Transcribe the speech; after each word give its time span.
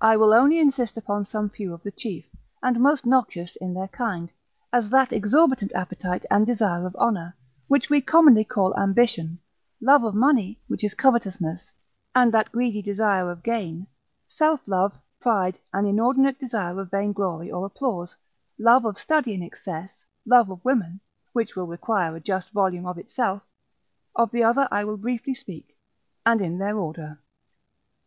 I 0.00 0.16
will 0.16 0.32
only 0.32 0.58
insist 0.60 0.96
upon 0.96 1.26
some 1.26 1.50
few 1.50 1.74
of 1.74 1.82
the 1.82 1.90
chief, 1.90 2.24
and 2.62 2.80
most 2.80 3.04
noxious 3.04 3.54
in 3.56 3.74
their 3.74 3.88
kind, 3.88 4.32
as 4.72 4.88
that 4.88 5.12
exorbitant 5.12 5.72
appetite 5.74 6.24
and 6.30 6.46
desire 6.46 6.86
of 6.86 6.96
honour, 6.96 7.36
which 7.66 7.90
we 7.90 8.00
commonly 8.00 8.44
call 8.44 8.74
ambition; 8.78 9.40
love 9.78 10.04
of 10.04 10.14
money, 10.14 10.58
which 10.68 10.82
is 10.82 10.94
covetousness, 10.94 11.70
and 12.14 12.32
that 12.32 12.50
greedy 12.50 12.80
desire 12.80 13.30
of 13.30 13.42
gain: 13.42 13.86
self 14.26 14.66
love, 14.66 14.94
pride, 15.20 15.58
and 15.74 15.86
inordinate 15.86 16.38
desire 16.38 16.80
of 16.80 16.90
vainglory 16.90 17.52
or 17.52 17.66
applause, 17.66 18.16
love 18.58 18.86
of 18.86 18.96
study 18.96 19.34
in 19.34 19.42
excess; 19.42 19.90
love 20.24 20.50
of 20.50 20.64
women 20.64 20.98
(which 21.34 21.54
will 21.56 21.66
require 21.66 22.16
a 22.16 22.20
just 22.20 22.52
volume 22.52 22.86
of 22.86 22.96
itself), 22.96 23.42
of 24.16 24.30
the 24.30 24.42
other 24.42 24.66
I 24.70 24.84
will 24.84 24.96
briefly 24.96 25.34
speak, 25.34 25.76
and 26.24 26.40
in 26.40 26.56
their 26.56 26.78
order. 26.78 27.18